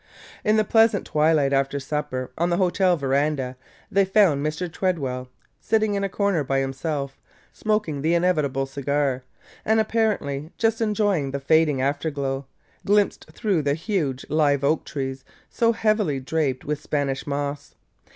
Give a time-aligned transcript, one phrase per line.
[0.43, 3.55] In the pleasant twilight after supper, on the hotel veranda,
[3.91, 4.67] they found Mr.
[4.67, 5.27] Tredwell,
[5.59, 7.19] sitting in a corner by himself,
[7.53, 9.21] smoking the inevitable cigar,
[9.63, 12.47] and apparently just enjoying the fading afterglow,
[12.83, 17.75] glimpsed through the huge live oak trees so heavily draped with Spanish moss.